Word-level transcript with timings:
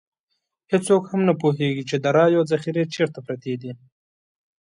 هېڅوک 0.71 1.03
هم 1.11 1.21
نه 1.27 1.33
پوهېږي 1.41 1.83
چې 1.89 1.95
د 1.99 2.05
رایو 2.17 2.41
ذخیرې 2.51 2.83
چېرته 2.95 3.19
پرتې 3.25 3.53
دي. 3.61 3.71